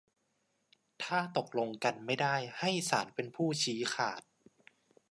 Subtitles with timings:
[1.03, 4.21] ถ้าตกลงกันไม่ได้ให้ศาลเป็นผู้ชี้ขาด